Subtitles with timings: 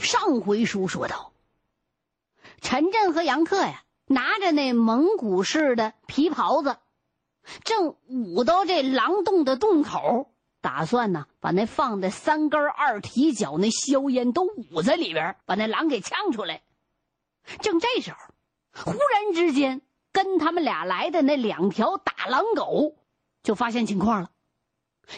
[0.00, 1.32] 上回书说到，
[2.60, 6.78] 陈震和杨克呀，拿着那蒙古式的皮袍子，
[7.64, 16.62] 正捂到这狼洞的洞口，打算呢把那放的三根二踢脚那硝烟都捂在里边，把那狼给呛出来。
[17.60, 18.18] 正这时候，
[18.92, 19.82] 忽然之间，
[20.12, 22.96] 跟他们俩来的那两条大狼狗
[23.42, 24.30] 就发现情况了。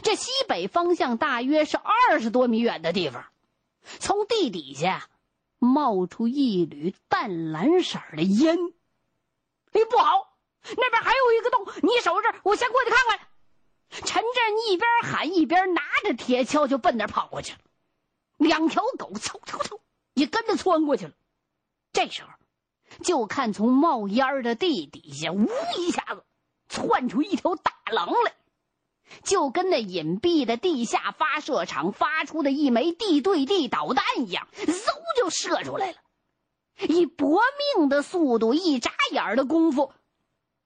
[0.03, 3.27] 这西北方向大约是二十多米远的地方。
[3.99, 5.09] 从地底下
[5.59, 8.57] 冒出一缕淡蓝色的烟，
[9.73, 10.37] 哎，不好，
[10.77, 13.29] 那边还有一个洞，你守着，我先过去看看。
[13.91, 17.59] 陈震一边喊一边拿着铁锹就奔那儿跑过去了。
[18.39, 19.79] 两条狗嗖嗖嗖
[20.15, 21.13] 也跟着窜过去了。
[21.93, 22.31] 这时候，
[23.05, 26.25] 就看从冒烟的地底下，呜一下子
[26.69, 28.35] 窜出一条大狼来。
[29.23, 34.73] 就跟那隐蔽的地下发射场发出的一枚地对地导弹一样，嗖
[35.17, 35.99] 就射出来了，
[36.89, 37.41] 以搏
[37.77, 39.93] 命的速度，一眨眼的功夫，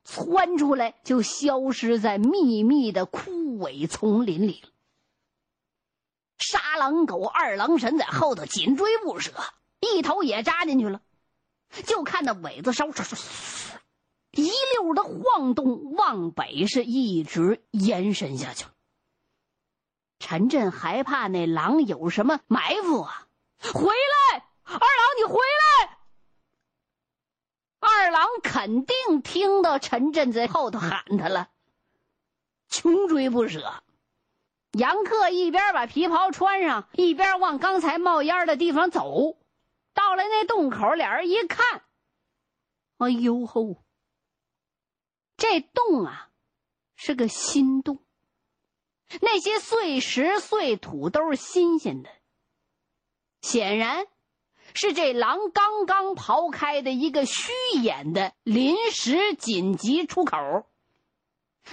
[0.04, 4.68] 窜出来就消失在密密的枯萎丛林里了。
[6.38, 9.32] 杀狼狗二郎神在后头紧追不舍，
[9.80, 11.00] 一头也扎进去了，
[11.86, 13.65] 就看那尾子梢唰唰唰。
[14.36, 18.66] 一溜的晃动，往北是一直延伸下去。
[20.18, 23.28] 陈震害怕那狼有什么埋伏啊！
[23.60, 24.80] 回来，二郎，
[25.18, 25.98] 你回来！
[27.80, 31.48] 二郎肯定听到陈震在后头喊他了，
[32.68, 33.82] 穷追不舍。
[34.72, 39.38] 杨克一边把皮袍穿上，一边往刚才冒烟的地方走。
[39.94, 41.82] 到了那洞口，俩人一看，
[42.98, 43.82] 哎呦吼！
[45.36, 46.30] 这洞啊，
[46.96, 48.02] 是个新洞。
[49.20, 52.10] 那些碎石碎土都是新鲜的，
[53.40, 54.06] 显然
[54.74, 60.66] 是这狼刚刚刨开的一个虚掩的临时紧急出口。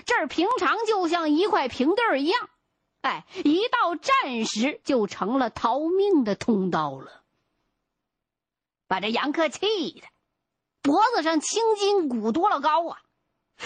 [0.06, 2.50] 这儿平常就像一块平地儿一样，
[3.02, 7.24] 哎，一到战时就成了逃命的通道了。
[8.88, 10.08] 把这杨克气的，
[10.82, 13.03] 脖子上青筋骨多了高啊！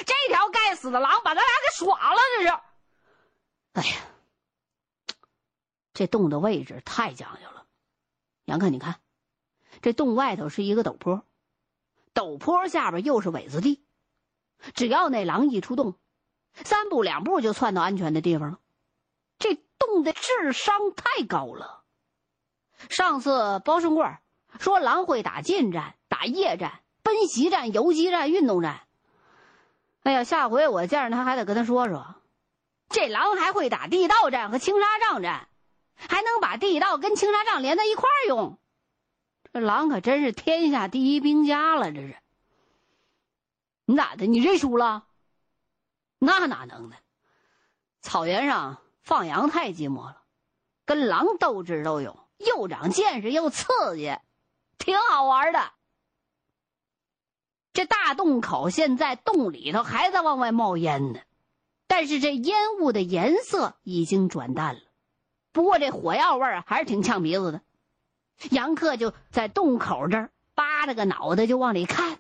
[0.06, 2.50] 这条该死的狼把咱俩给耍了，这是！
[3.74, 3.96] 哎呀，
[5.94, 7.66] 这洞的位置太讲究了。
[8.46, 9.00] 杨克，你看，
[9.82, 11.26] 这洞外头是一个陡坡，
[12.14, 13.84] 陡坡下边又是苇子地，
[14.74, 16.00] 只要那狼一出洞，
[16.54, 18.60] 三步两步就窜到安全的地方了。
[19.38, 21.84] 这洞的智商太高了。
[22.90, 24.06] 上次包胜贵
[24.60, 28.87] 说，狼会打近战、打夜战、奔袭战、游击战、运动战。
[30.08, 32.16] 哎呀，下回我见着他还得跟他说说，
[32.88, 35.50] 这狼还会打地道战和青纱帐战，
[35.96, 38.58] 还能把地道跟青纱帐连在一块儿用。
[39.52, 42.16] 这狼可真是天下第一兵家了，这是。
[43.84, 44.26] 你咋的？
[44.28, 45.04] 你认输了？
[46.20, 46.96] 那哪能呢？
[48.02, 50.22] 草原上放羊太寂寞了，
[50.86, 54.18] 跟狼斗智斗勇，又长见识又刺激，
[54.78, 55.74] 挺好玩的。
[57.78, 61.20] 这大洞口现在洞里头还在往外冒烟呢，
[61.86, 64.82] 但是这烟雾的颜色已经转淡了，
[65.52, 67.62] 不过这火药味儿还是挺呛鼻子的。
[68.50, 72.18] 杨克就在洞口这儿扒着个脑袋就往里看，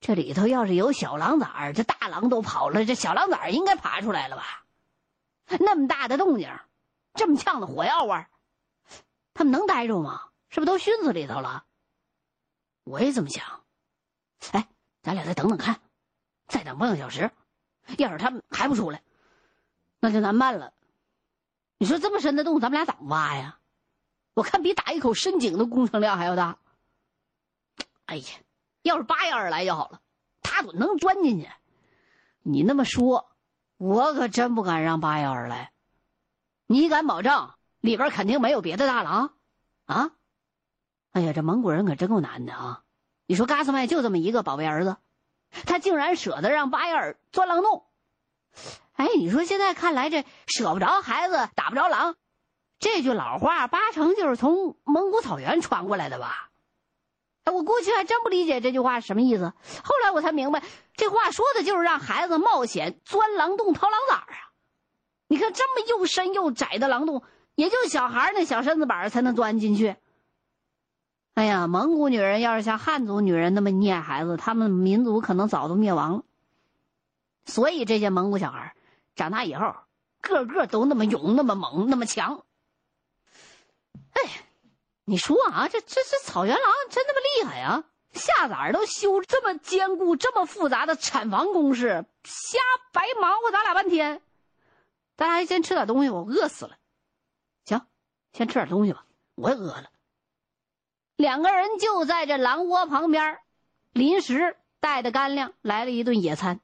[0.00, 4.64] 这里头要是有小狼崽儿，这大狼都跑了，这小狼崽儿应该爬出来了吧？
[5.60, 6.48] 那么大的动静，
[7.12, 8.30] 这么呛的火药味儿，
[9.34, 10.22] 他们能待住吗？
[10.48, 11.66] 是不是都熏死里头了？
[12.84, 13.61] 我也这么想。
[14.50, 14.68] 哎，
[15.02, 15.80] 咱俩再等等看，
[16.48, 17.30] 再等半个小时，
[17.96, 19.02] 要是他们还不出来，
[20.00, 20.72] 那就难办了。
[21.78, 23.58] 你说这么深的洞，咱们俩怎么挖呀？
[24.34, 26.58] 我看比打一口深井的工程量还要大。
[28.06, 28.24] 哎呀，
[28.82, 30.00] 要是八幺二来就好了，
[30.42, 31.48] 他准能钻进去。
[32.42, 33.30] 你那么说，
[33.76, 35.72] 我可真不敢让八幺二来。
[36.66, 39.34] 你敢保证里边肯定没有别的大狼？
[39.84, 40.10] 啊？
[41.12, 42.82] 哎呀，这蒙古人可真够难的啊！
[43.32, 44.98] 你说嘎斯麦就这么一个宝贝儿子，
[45.64, 47.82] 他竟然舍得让巴彦尔钻狼洞。
[48.92, 52.14] 哎，你说现在看来，这舍不着孩子，打不着狼，
[52.78, 56.50] 这句老话八成就是从蒙古草原传过来的吧？
[57.44, 59.50] 哎，我过去还真不理解这句话什么意思，
[59.82, 60.62] 后来我才明白，
[60.94, 64.52] 这话说的就是让孩子冒险钻狼洞掏狼崽儿啊！
[65.28, 67.22] 你看这么又深又窄的狼洞，
[67.54, 69.96] 也就小孩那小身子板才能钻进去。
[71.34, 76.22] 哎呀，蒙古女人要是像汉族女人那么溺爱孩子，他们民族可能早都灭亡了。
[77.44, 78.74] 所以这些蒙古小孩
[79.14, 79.74] 长大以后，
[80.20, 82.44] 个个都那么勇、那么猛、那么强。
[84.12, 84.44] 哎，
[85.04, 87.84] 你说啊，这这这草原狼真那么厉害啊？
[88.12, 92.58] 下崽都修这么坚固、这么复杂的产房工事，瞎
[92.92, 94.20] 白忙活咱俩半天。
[95.16, 96.76] 咱俩先吃点东西，我饿死了。
[97.64, 97.80] 行，
[98.34, 99.88] 先吃点东西吧，我也饿了。
[101.22, 103.38] 两个人就在这狼窝旁边，
[103.92, 106.60] 临时带的干粮来了一顿野餐。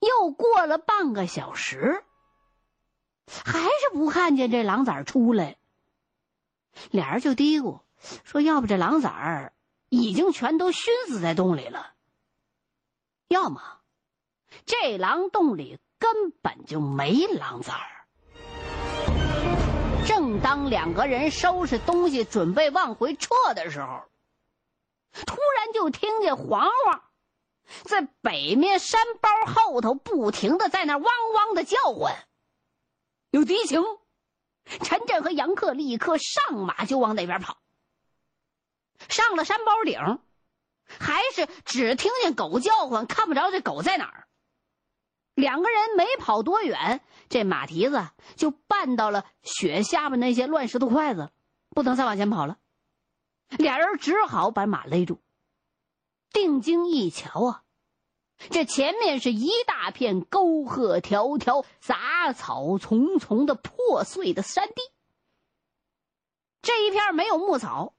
[0.00, 2.02] 又过了半个小时，
[3.28, 5.58] 还是不看见这狼崽出来。
[6.90, 7.82] 俩人就嘀咕
[8.24, 9.52] 说：“要不这狼崽儿
[9.88, 11.94] 已经全都熏死在洞里了，
[13.28, 13.62] 要么
[14.64, 17.92] 这狼洞里根本就没狼崽儿。”
[20.06, 24.04] 正当两个人收拾东西准备往回撤的时候，
[25.26, 27.02] 突然就听见黄黄
[27.82, 31.04] 在北面山包后头不停的在那汪
[31.34, 32.14] 汪的叫唤，
[33.30, 33.82] 有敌情。
[34.82, 37.58] 陈震和杨克立刻上马就往那边跑。
[39.08, 40.20] 上了山包顶，
[40.98, 44.25] 还是只听见狗叫唤，看不着这狗在哪儿。
[45.36, 51.30] 两个人没跑多远，这马蹄子就绊到了雪下面那些乱石头块子，
[51.68, 52.58] 不能再往前跑了。
[53.50, 55.20] 俩人只好把马勒住。
[56.32, 57.62] 定睛一瞧啊！
[58.50, 64.74] 这前面是一大片沟壑条条、杂草丛丛的破碎的山地。
[66.62, 67.94] 这一片没有牧草，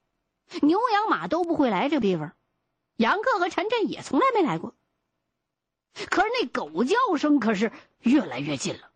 [0.61, 2.35] 牛羊马都不会来这地方。
[2.97, 4.75] 杨克和陈震也从来没来过。
[6.09, 8.91] 可是那狗叫声可是越来越近了。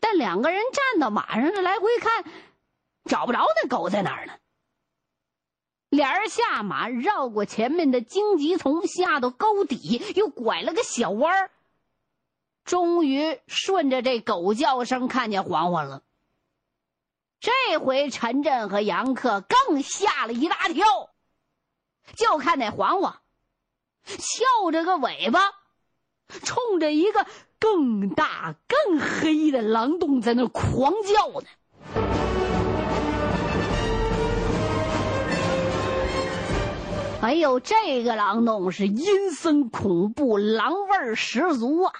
[0.00, 2.24] 但两个人站到马上来回看，
[3.04, 4.32] 找不着那狗在哪儿呢。
[5.88, 11.50] 俩人下马，绕过前面的荆棘丛，下到沟底，又拐了个小弯儿，
[12.64, 16.02] 终于顺着这狗叫声看见黄黄了。
[17.40, 21.10] 这回陈震和杨克更吓了一大跳，
[22.14, 23.20] 就看那黄黄
[24.04, 25.40] 翘着个尾巴，
[26.30, 27.26] 冲着一个
[27.58, 31.46] 更大更黑的狼洞在那狂叫呢。
[37.22, 41.92] 哎呦，这个狼洞是阴森恐怖，狼味儿十足啊！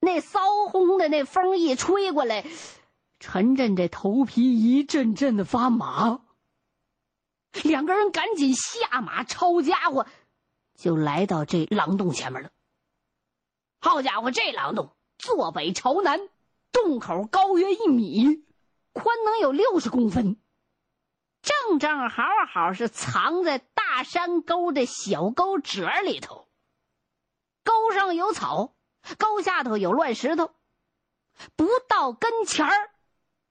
[0.00, 0.40] 那骚
[0.70, 2.46] 烘的那风一吹过来，
[3.20, 6.20] 陈震这头皮一阵阵的发麻。
[7.62, 10.06] 两个人赶紧下马，抄家伙，
[10.78, 12.48] 就来到这狼洞前面了。
[13.84, 16.28] 好家伙，这狼洞坐北朝南，
[16.70, 18.46] 洞口高约一米，
[18.92, 20.40] 宽能有六十公分。
[21.42, 22.22] 正正好
[22.54, 26.48] 好是藏在大山沟的小沟褶里头。
[27.64, 28.76] 沟上有草，
[29.18, 30.54] 沟下头有乱石头，
[31.56, 32.90] 不到跟前儿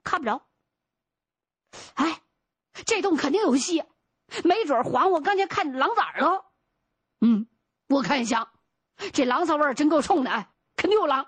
[0.01, 0.47] 看不着。
[1.95, 2.21] 哎，
[2.85, 3.83] 这洞肯定有戏，
[4.45, 6.45] 没准黄我刚才看狼崽了。
[7.19, 7.47] 嗯，
[7.89, 8.50] 我看像，
[9.13, 11.27] 这狼骚味儿真够冲的，哎，肯定有狼。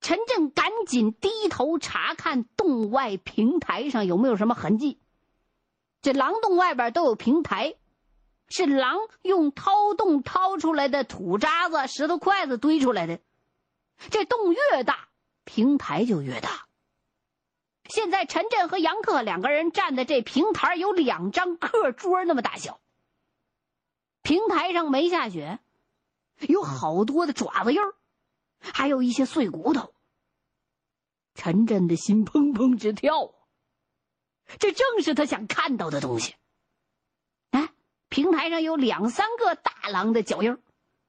[0.00, 5.00] 陈震赶紧低头查看洞外平台上有没有什么痕迹。
[6.02, 7.74] 这狼洞外边都有平台，
[8.48, 13.18] 是狼用掏洞掏出来的土渣子、石头块子堆出来的。
[14.10, 15.08] 这洞越大，
[15.44, 16.66] 平台就越大。
[17.86, 22.78] 现在陈震和杨克两个人站的这平台有两张课桌那么大小。
[24.22, 25.58] 平台上没下雪，
[26.40, 27.94] 有好多的爪子印儿，
[28.60, 29.92] 还有一些碎骨头。
[31.34, 33.34] 陈震的心砰砰直跳。
[34.58, 36.34] 这正是他想看到的东西。
[37.50, 37.70] 哎，
[38.08, 40.60] 平台上有两三个大狼的脚印儿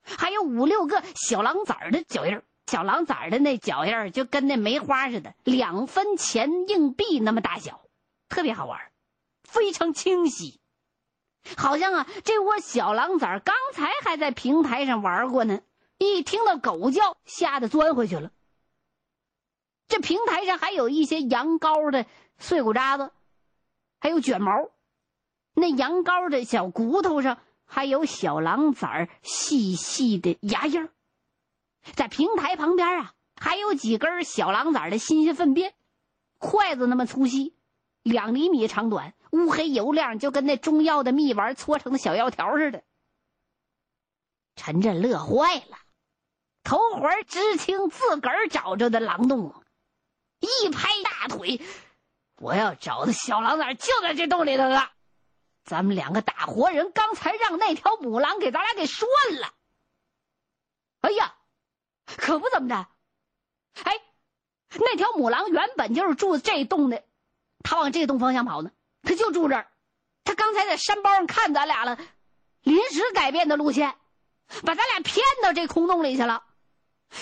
[0.03, 7.81] 还有五六个小狼崽儿的脚印儿小狼崽儿的那脚印儿就跟那梅花似的，两分钱硬币那么大小，
[8.27, 8.91] 特别好玩，
[9.43, 10.59] 非常清晰。
[11.57, 15.61] 好像啊，这窝小狼崽刚才还在平台上玩过呢，
[15.97, 18.31] 一听到狗叫，吓得钻回去了。
[19.87, 22.05] 这平台上还有一些羊羔的
[22.37, 23.11] 碎骨渣子。
[24.01, 24.69] 还有卷毛，
[25.53, 30.89] 那羊羔的小骨头上还有小狼崽细细的牙印儿，
[31.95, 35.73] 在平台旁边啊，还有几根小狼崽的新鲜粪便，
[36.37, 37.53] 筷子那么粗细，
[38.09, 42.83] 两厘米长短，乌黑油亮，就跟那中药的蜜丸搓成的小药条似的。
[44.55, 45.77] 陈震乐坏了，
[46.63, 49.53] 头回知青自个儿找着的狼洞，
[50.39, 51.61] 一拍大腿。
[52.37, 54.91] 我要找的小狼崽就在这洞里头了，
[55.63, 59.53] 咱们两个打活人，刚才让那条母狼给咱俩给涮了。
[61.01, 61.35] 哎呀，
[62.05, 62.87] 可不怎么的，
[63.83, 64.01] 哎，
[64.69, 67.03] 那条母狼原本就是住这洞的，
[67.63, 68.71] 他往这洞方向跑呢。
[69.01, 69.71] 他就住这儿。
[70.23, 71.97] 他刚才在山包上看咱俩了，
[72.61, 73.95] 临时改变的路线，
[74.63, 76.43] 把咱俩骗到这空洞里去了。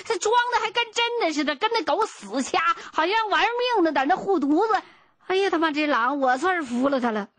[0.05, 2.59] 这装的还跟真的似的，跟那狗死掐，
[2.91, 4.81] 好像玩命的在那护犊子。
[5.27, 7.29] 哎呀，他妈这狼，我算是服了他了。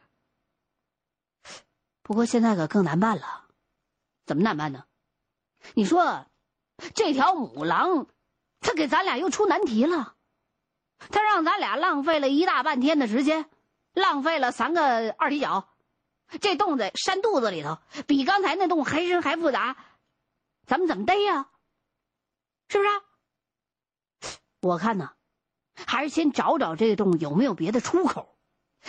[2.03, 3.45] 不过现在可更难办了，
[4.25, 4.85] 怎么难办呢？
[5.75, 6.27] 你说，
[6.95, 8.07] 这条母狼，
[8.61, 10.15] 它给咱俩又出难题了。
[10.99, 13.49] 他让咱俩浪费了一大半天的时间，
[13.93, 15.69] 浪费了三个二踢脚。
[16.41, 19.77] 这洞在山肚子里头，比刚才那洞还深还复杂，
[20.67, 21.49] 咱们怎么逮呀？
[22.69, 22.91] 是不是？
[22.91, 23.03] 啊
[24.61, 25.13] 我看呢，
[25.87, 28.37] 还是先找找这个洞有没有别的出口，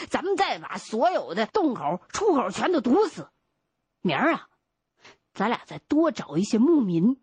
[0.10, 3.30] 咱们再把所有的洞口、出口全都堵死。
[4.01, 4.50] 明儿啊，
[5.34, 7.22] 咱俩再多找一些牧民，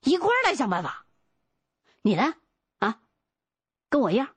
[0.00, 1.04] 一块儿来想办法。
[2.00, 2.34] 你呢？
[3.92, 4.30] 跟我一样，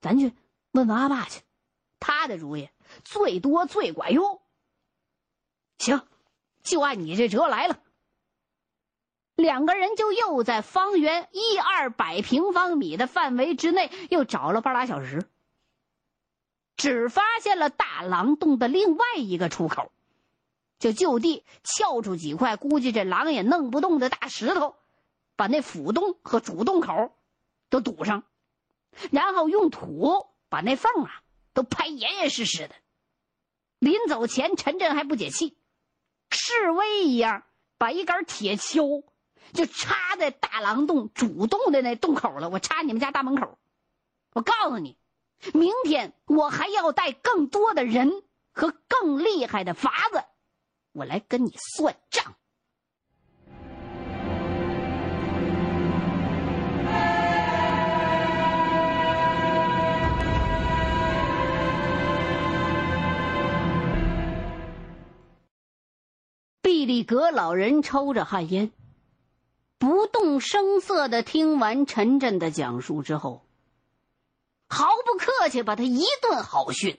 [0.00, 0.34] 咱去
[0.72, 1.40] 问问阿爸去，
[2.00, 2.68] 他的主意
[3.04, 4.42] 最多最管用。
[5.78, 6.02] 行，
[6.64, 7.78] 就按你这辙来了。
[9.36, 15.28] 两个人就又在方圆一二百平方米的范围之内又找了半拉小时，
[16.76, 19.92] 只发现了大狼洞的另外一个出口，
[20.80, 24.74] 就就地撬出几块估计这狼也弄不动的大石头，
[25.36, 27.12] 把那腐洞和主洞口
[27.68, 28.24] 都堵上，
[29.10, 31.22] 然后用土把那缝啊
[31.52, 32.74] 都拍严严实实的。
[33.78, 35.56] 临走前，陈震还不解气，
[36.30, 37.44] 示威一样
[37.78, 39.04] 把一杆铁锹。
[39.52, 42.48] 就插在大狼洞主洞的那洞口了。
[42.48, 43.60] 我插你们家大门口。
[44.32, 44.98] 我告诉你，
[45.54, 50.24] 明天我还要带更多的人和更厉害的法子，
[50.90, 52.34] 我来跟你算账。
[66.86, 68.70] 毕里格老人抽着旱烟。
[69.76, 73.44] 不动声色的听完陈震的讲述之后，
[74.68, 76.96] 毫不客气把他一顿好训。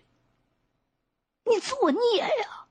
[1.46, 2.66] 你作孽呀！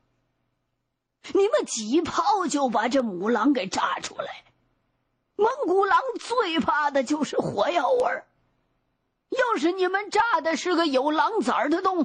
[1.32, 4.44] 你们几炮就把这母狼给炸出来。
[5.36, 8.26] 蒙古狼最怕的就是火药味儿。
[9.30, 11.96] 要是你们炸的是个有狼崽的洞，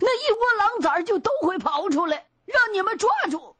[0.00, 3.54] 那一窝狼崽就都会跑出来，让你们抓住。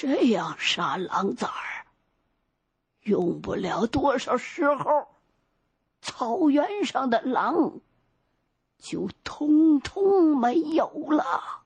[0.00, 1.86] 这样杀狼崽儿。
[3.00, 5.08] 用不了多少时候，
[6.00, 7.80] 草原上的狼
[8.78, 11.64] 就通通没有了。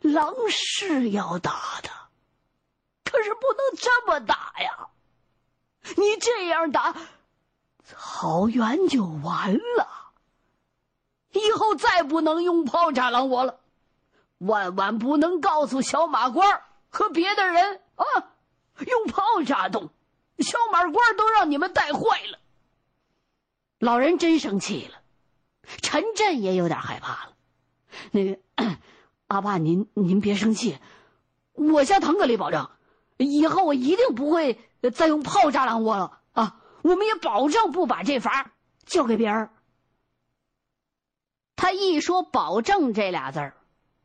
[0.00, 1.90] 狼是要打的，
[3.04, 4.88] 可是不能这么打呀！
[5.96, 6.96] 你这样打，
[7.84, 10.10] 草原就完了。
[11.30, 13.60] 以后再不能用炮炸狼窝了，
[14.38, 16.64] 万万不能告诉小马官
[16.98, 18.04] 和别的人啊，
[18.84, 19.90] 用炮炸洞。
[20.40, 22.40] 小马官都让你们带坏了。
[23.78, 25.00] 老人真生气了，
[25.80, 27.36] 陈震也有点害怕了。
[28.10, 28.40] 那个
[29.28, 30.76] 阿爸，您您别生气，
[31.52, 32.68] 我向腾哥里保证，
[33.16, 34.58] 以后我一定不会
[34.92, 36.60] 再用炮炸狼窝了啊！
[36.82, 38.50] 我们也保证不把这法
[38.86, 39.50] 交给别人。
[41.54, 43.56] 他一说“保证”这俩字儿，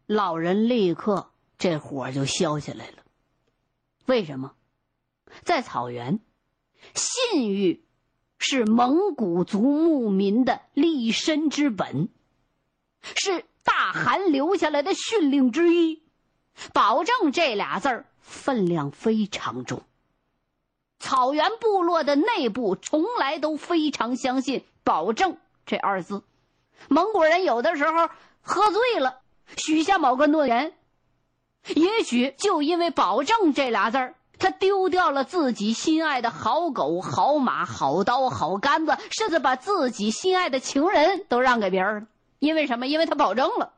[0.05, 1.31] 老人立刻
[1.63, 3.05] 这火就消下来了。
[4.05, 4.51] 为什么？
[5.43, 6.19] 在草原，
[6.93, 7.85] 信誉
[8.37, 12.09] 是蒙古族牧民的立身之本，
[13.01, 16.03] 是大汗留下来的训令之一。
[16.73, 19.83] 保证这俩字儿分量非常重。
[20.99, 26.25] 草原部落的内部从来都非常相信“保证”这二字。
[26.89, 28.09] 蒙古人有的时候
[28.41, 29.21] 喝醉了，
[29.55, 30.75] 许下某个诺言，
[31.67, 34.15] 也许就因为“保证”这俩字儿。
[34.39, 42.07] 他丢掉了自己心爱的好狗、好马、好刀、好杆子，甚至把自己心爱的情人都让给别人了。
[42.39, 42.87] 因为什么？
[42.87, 43.73] 因为他保证了。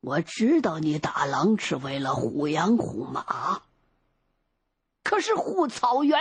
[0.00, 3.62] 我知道你打狼是为了护羊护马，
[5.02, 6.20] 可是护草原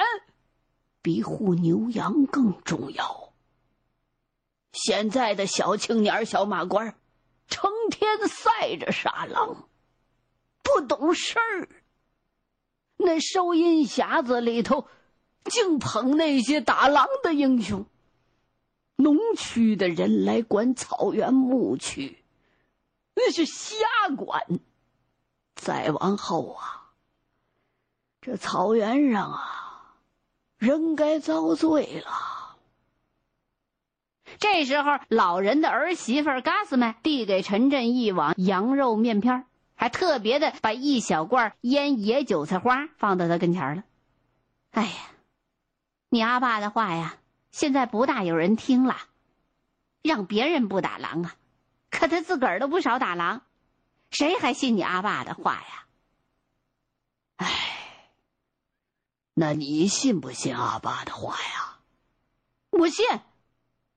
[1.03, 3.29] 比护牛羊更重要。
[4.71, 6.95] 现在的小青年、小马官，
[7.47, 9.67] 成天赛着杀狼，
[10.61, 11.69] 不懂事儿。
[12.97, 14.87] 那收银匣子里头，
[15.45, 17.85] 净捧那些打狼的英雄。
[18.95, 22.23] 农区的人来管草原牧区，
[23.15, 23.75] 那是瞎
[24.15, 24.59] 管。
[25.55, 26.91] 再往后啊，
[28.21, 29.95] 这草原上啊，
[30.57, 32.57] 人该遭罪了。
[34.39, 39.45] 这时候，老人的儿媳妇嘎斯麦递给陈震一碗羊肉面片儿，
[39.81, 43.83] 还特别的把一小罐腌野韭菜花放到他跟前了。
[44.69, 44.93] 哎呀，
[46.09, 47.17] 你阿爸的话呀，
[47.49, 48.95] 现在不大有人听了，
[50.03, 51.35] 让别人不打狼啊，
[51.89, 53.41] 可他自个儿都不少打狼，
[54.11, 55.87] 谁还信你阿爸的话呀？
[57.37, 57.49] 哎，
[59.33, 61.79] 那你信不信阿爸的话呀？
[62.69, 63.03] 我信。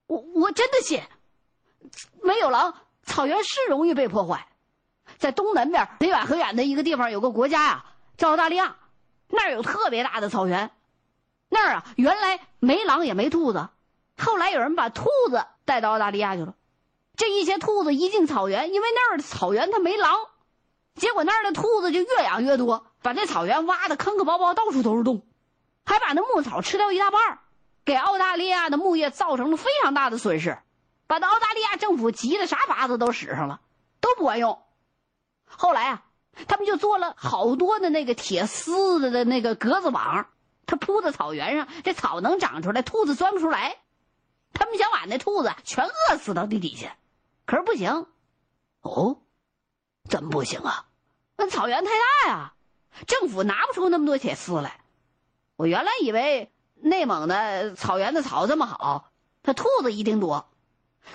[0.06, 1.02] 我我真的信，
[2.22, 4.48] 没有狼，草原是容易被破坏。
[5.24, 7.84] 在东南边很远很远的一个地方，有个国家呀，
[8.18, 8.76] 叫澳大利亚，
[9.28, 10.70] 那儿有特别大的草原。
[11.48, 13.70] 那儿啊，原来没狼也没兔子，
[14.18, 16.54] 后来有人把兔子带到澳大利亚去了。
[17.16, 20.14] 这一些兔子一进草原，因为那儿的草原它没狼，
[20.94, 25.22] 结果那儿的兔子就越养越多，把那草原挖的坑坑包包，到处都是洞，
[25.86, 27.38] 还把那牧草吃掉一大半。
[27.86, 30.58] 给澳大利亚的牧业造成了非常大的损失，
[31.06, 33.62] 把那澳大利亚政府急的啥法子都使上了，
[34.02, 34.60] 都不管用。
[35.56, 36.04] 后来啊，
[36.48, 40.28] 他们就做了好多的那个铁丝的的那个格子网，
[40.66, 43.78] 它铺在草原上，这草能长出来，兔子钻不出来。
[44.52, 46.96] 他们想把那兔子全饿死到地底下，
[47.46, 48.06] 可是不行。
[48.80, 49.18] 哦，
[50.08, 50.86] 怎么不行啊？
[51.36, 52.54] 那草原太大呀，
[53.06, 54.80] 政府拿不出那么多铁丝来。
[55.56, 56.50] 我原来以为。
[56.76, 59.10] 内蒙的草原的草这么好，
[59.42, 60.50] 它兔子一定多。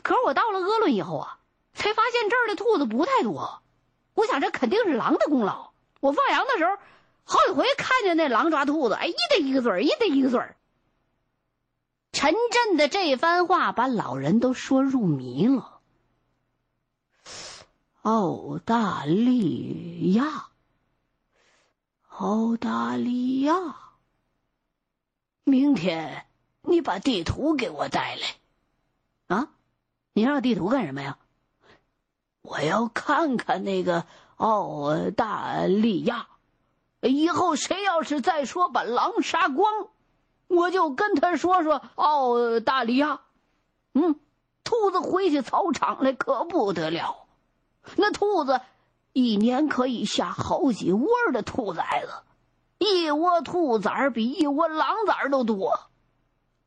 [0.01, 1.37] 可是我到了鄂伦以后啊，
[1.73, 3.61] 才发现这儿的兔子不太多。
[4.19, 5.71] 我想这肯定是狼的功劳。
[6.01, 6.75] 我放羊的时候，
[7.23, 10.41] 好几回看见那狼抓兔子，哎，一得一个嘴，一得一个嘴。
[12.11, 15.79] 陈震的这番话把老人都说入迷了。
[18.01, 20.49] 澳大利亚，
[22.09, 23.53] 澳大利亚。
[25.43, 26.25] 明天
[26.61, 29.49] 你把地图给我带来，啊？
[30.13, 31.18] 你要地图干什么呀？
[32.49, 34.05] 我要看看那个
[34.37, 36.27] 澳大利亚。
[37.01, 39.87] 以后谁要是再说把狼杀光，
[40.47, 43.21] 我就跟他说说澳大利亚。
[43.93, 44.19] 嗯，
[44.63, 47.27] 兔子回去草场来可不得了，
[47.95, 48.61] 那兔子
[49.13, 52.13] 一年可以下好几窝的兔崽子。
[52.79, 55.79] 一窝兔崽比一窝狼崽都多，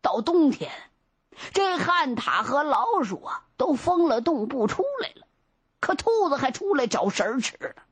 [0.00, 0.70] 到冬天，
[1.52, 5.26] 这旱獭和老鼠啊都封了洞不出来了，
[5.82, 7.82] 可兔子还出来找食儿吃呢。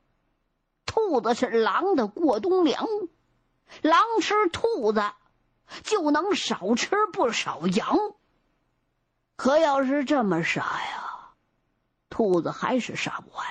[0.85, 2.87] 兔子是狼的过冬粮，
[3.81, 5.03] 狼吃兔子
[5.83, 7.97] 就能少吃不少羊。
[9.35, 11.33] 可要是这么杀呀，
[12.09, 13.45] 兔子还是杀不完。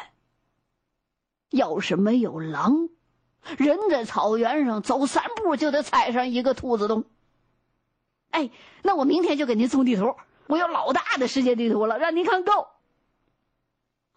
[1.50, 2.88] 要是没有狼。
[3.58, 7.04] 人在草原上走三步就得踩上一个兔子洞。
[8.30, 8.50] 哎，
[8.82, 12.68] 那我明天就给您送地图，我有老大的世界地图了，让您看够。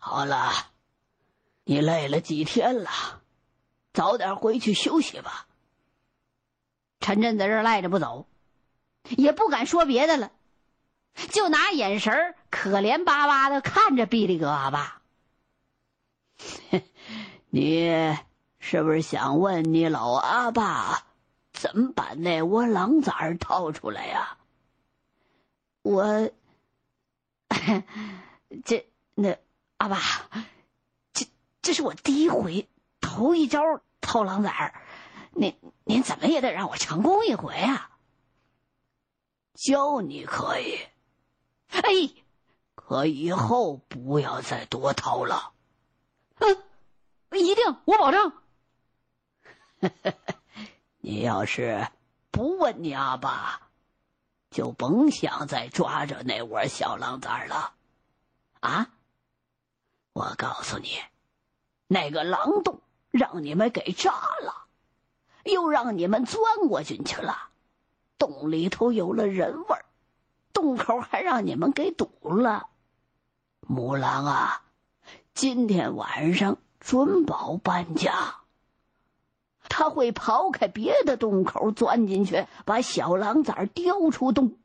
[0.05, 0.51] 好了，
[1.63, 2.91] 你累了几天了，
[3.93, 5.47] 早点回去休息吧。
[6.99, 8.27] 陈震在这赖着不走，
[9.03, 10.33] 也不敢说别的了，
[11.31, 15.01] 就拿眼神可怜巴巴的看着毕利格阿爸。
[17.49, 18.17] 你。
[18.65, 21.03] 是不是想问你老阿爸，
[21.51, 24.37] 怎么把那窝狼崽儿掏出来呀？
[25.81, 26.31] 我，
[28.63, 29.37] 这那
[29.83, 29.99] 阿爸，
[31.11, 31.25] 这
[31.61, 32.69] 这是我第一回，
[33.01, 33.59] 头一招
[33.99, 34.81] 掏狼崽儿，
[35.31, 37.91] 您您怎么也得让我成功一回啊！
[39.53, 40.79] 教你可以，
[41.67, 41.81] 哎，
[42.75, 45.51] 可以后不要再多掏了。
[46.37, 46.63] 嗯，
[47.37, 48.31] 一定，我保证。
[50.99, 51.89] 你要是
[52.31, 53.67] 不问你阿爸，
[54.49, 57.73] 就甭想再抓着那窝小狼崽了，
[58.61, 58.92] 啊！
[60.13, 60.99] 我告诉你，
[61.87, 64.65] 那个狼洞让你们给炸了，
[65.43, 67.49] 又让你们钻过进去了，
[68.19, 69.85] 洞里头有了人味儿，
[70.53, 72.67] 洞口还让你们给堵了。
[73.61, 74.63] 母狼啊，
[75.33, 78.35] 今天晚上准保搬家。
[79.67, 84.57] 他会刨开别的洞口钻进去，把小狼崽叼出洞，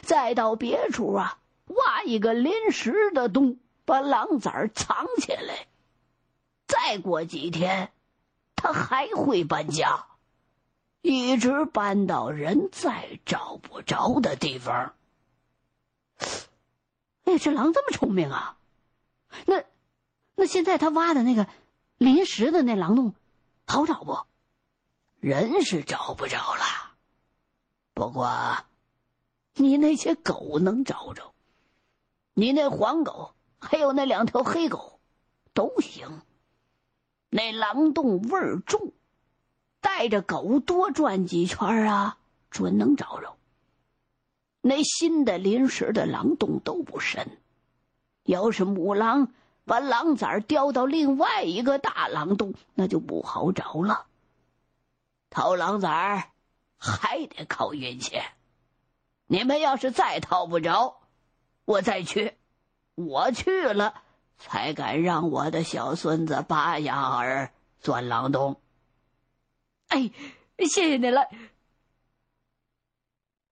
[0.00, 5.66] 再到别处啊挖一个临时的洞，把狼崽儿藏起来。
[6.66, 7.90] 再过几天，
[8.54, 10.04] 他还会搬家，
[11.00, 14.94] 一直搬到人再找不着的地方。
[17.24, 18.58] 哎，这狼这么聪明啊！
[19.46, 19.64] 那，
[20.34, 21.46] 那现在他挖的那个
[21.96, 23.14] 临时的那狼洞，
[23.66, 24.18] 好找不？
[25.18, 26.92] 人是找不着了，
[27.94, 28.30] 不过，
[29.54, 31.32] 你那些狗能找着。
[32.34, 35.00] 你那黄狗还有那两条黑狗，
[35.52, 36.22] 都行。
[37.30, 38.92] 那狼洞味儿重，
[39.80, 42.18] 带着狗多转几圈啊，
[42.50, 43.36] 准能找着。
[44.60, 47.38] 那新的临时的狼洞都不深，
[48.24, 49.32] 要是母狼
[49.64, 54.06] 把狼崽儿叼到另外一个大狼洞，那就不好找了。
[55.30, 56.30] 掏狼崽儿
[56.76, 58.20] 还得靠运气。
[59.26, 61.00] 你们要是再掏不着，
[61.66, 62.34] 我再去。
[63.06, 63.94] 我去了，
[64.36, 68.60] 才敢让我的小孙子拔牙儿钻狼洞。
[69.88, 70.10] 哎，
[70.58, 71.28] 谢谢你了。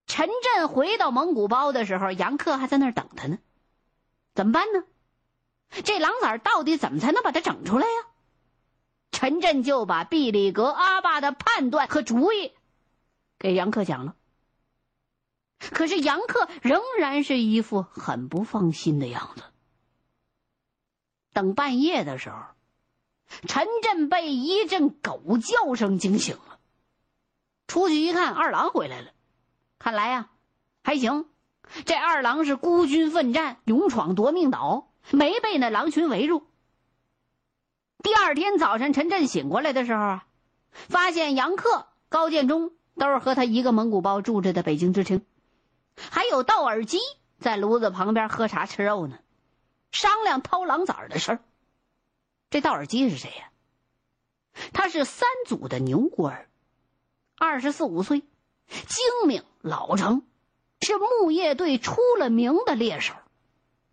[0.07, 3.39] 陈震回到蒙古包的时候，杨克还在那儿等他呢。
[4.35, 4.85] 怎么办呢？
[5.85, 8.09] 这狼崽到底怎么才能把它整出来呀？
[9.13, 12.53] 陈震就把毕里格阿爸的判断和主意
[13.39, 14.15] 给杨克讲了。
[15.59, 19.43] 可是杨克仍然是一副很不放心的样子。
[21.33, 22.37] 等半夜的时候，
[23.47, 26.59] 陈震被一阵狗叫声惊醒了，
[27.67, 29.11] 出去一看，二郎回来了。
[29.79, 30.31] 看来呀，
[30.83, 31.27] 还行。
[31.85, 36.47] 这二郎是孤军奋战，勇闯夺命岛，没被那狼群围住。
[38.03, 40.27] 第二天早晨，陈震醒过来的时候啊，
[40.71, 45.27] 发现杨克、高建中都是和他一个蒙古包住着的北京知青，
[46.11, 46.99] 还有道尔基
[47.39, 49.19] 在炉子旁边喝茶吃肉呢，
[49.93, 51.41] 商量掏狼崽的事儿。
[52.51, 53.51] 这道尔基是谁呀？
[54.73, 56.49] 他是三组的牛官，
[57.37, 58.23] 二十四五岁。
[58.69, 60.23] 精明老成，
[60.81, 63.15] 是木叶队出了名的猎手。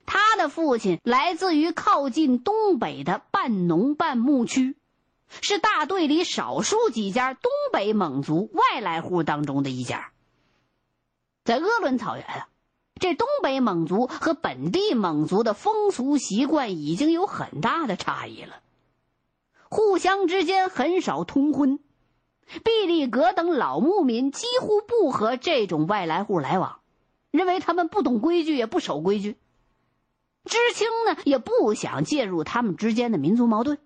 [0.08, 4.76] 他的父亲来自于靠近东北的半农半牧区，
[5.42, 10.13] 是大队里少数几家东北蒙族外来户当中的一家。
[11.44, 12.48] 在鄂伦草原啊，
[13.00, 18.62] 这东北蒙族和本地蒙族的风俗习惯已经有很大的差异了，
[19.70, 21.80] 互相之间很少通婚。
[22.64, 26.80] 毕利格等老牧民几乎不和这种外来户来往，
[27.32, 29.38] 认为他们不懂规矩，也不守规矩。
[30.46, 33.80] 知青呢，也不想介入他们之间的民族矛盾。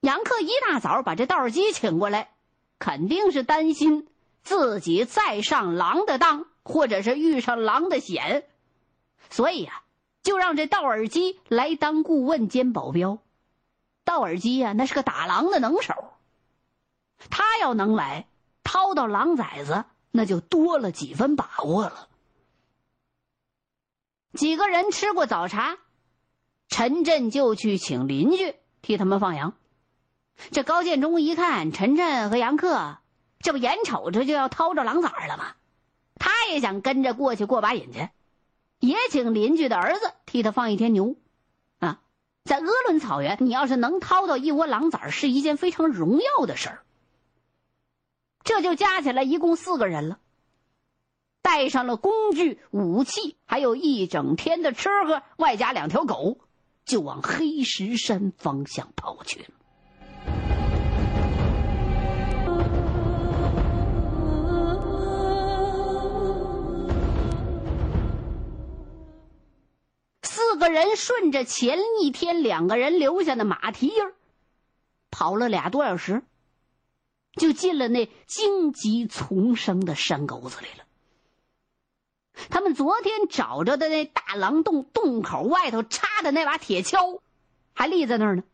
[0.00, 2.30] 杨克一大早把这道尔基请过来，
[2.78, 4.08] 肯定是担心
[4.42, 8.46] 自己再上狼的当，或者是遇上狼的险，
[9.30, 9.82] 所以呀，
[10.22, 13.18] 就让这道尔基来当顾问兼保镖。
[14.04, 15.94] 道尔基呀，那是个打狼的能手。
[17.30, 18.26] 他要能来
[18.64, 22.08] 掏到狼崽子，那就多了几分把握了。
[24.32, 25.78] 几个人吃过早茶，
[26.68, 29.54] 陈震就去请邻居替他们放羊。
[30.50, 32.98] 这高建中一看陈震和杨克，
[33.40, 35.54] 这不眼瞅着就要掏着狼崽了吗？
[36.16, 38.08] 他也想跟着过去过把瘾去，
[38.78, 41.16] 也请邻居的儿子替他放一天牛。
[41.78, 42.00] 啊，
[42.44, 46.82] 在鄂伦草原，你要是能掏到一窝狼崽，是一件非常荣耀的事儿。
[48.44, 50.18] 这就加起来一共四个人了，
[51.42, 56.38] 带上了工具、武器，还有一整天的吃喝，外加两条狗，
[56.84, 59.48] 就往黑石山方向跑去了。
[70.62, 74.14] 个人顺着前一天两个人留下的马蹄印儿，
[75.10, 76.22] 跑了俩多小时。
[77.34, 80.84] 就进了那荆棘丛生的山沟子里了。
[82.50, 87.20] 他们昨天找着的那大狼洞洞口外头插的那把铁锹，
[87.72, 88.44] 还立在那儿呢。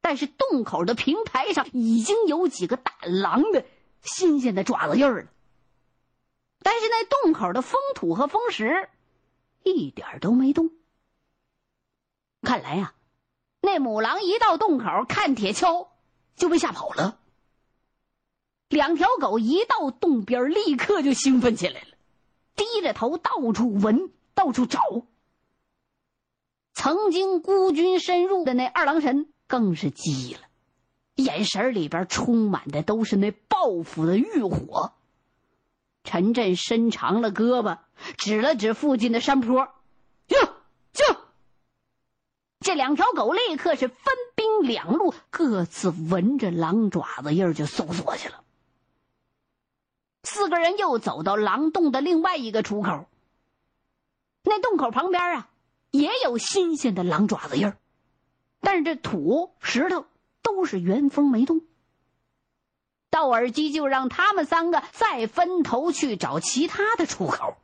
[0.00, 3.64] 但是洞口的平台上已经有几个大狼的
[4.02, 5.28] 新鲜的爪子印儿了。
[6.58, 8.88] 但是那洞口的封土和封石
[9.62, 10.72] 一点都没动。
[12.42, 12.94] 看来呀，
[13.60, 15.88] 那母狼一到洞口看铁锹
[16.36, 17.18] 就被吓跑了。
[18.68, 21.88] 两条狗一到洞边，立刻就兴奋起来了，
[22.54, 24.80] 低着头到处闻，到处找。
[26.72, 30.40] 曾经孤军深入的那二郎神更是急了，
[31.16, 34.92] 眼神里边充满的都是那报复的欲火。
[36.04, 37.78] 陈震伸长了胳膊，
[38.16, 39.68] 指了指附近的山坡，
[40.26, 40.38] 就
[40.92, 41.04] 就。
[42.60, 43.98] 这两条狗立刻是分
[44.34, 48.44] 兵两路，各自闻着狼爪子印儿就搜索去了。
[50.22, 53.06] 四个人又走到狼洞的另外一个出口。
[54.42, 55.48] 那洞口旁边啊，
[55.90, 57.78] 也有新鲜的狼爪子印儿，
[58.60, 60.04] 但是这土石头
[60.42, 61.62] 都是原封没动。
[63.08, 67.56] 道尔基就让他们三个再分头去找其他的出口。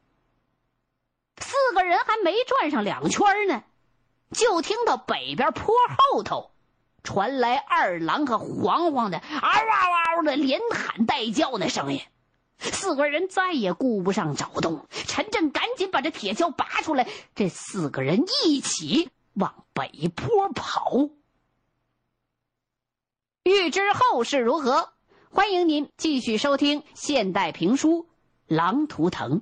[1.38, 3.62] 四个人还没转上两圈呢，
[4.30, 5.74] 就听到北边坡
[6.12, 6.50] 后头
[7.02, 12.00] 传来二郎和黄黄的嗷嗷嗷的连喊带叫那声音。
[12.58, 21.10] 四个人再也顾不上找洞，陈震赶紧把这铁锹拔出来，这四个人一起往北坡跑。
[23.44, 24.92] 欲知后事如何，
[25.30, 28.02] 欢迎您继续收听现代评书
[28.46, 29.40] 《狼图腾》。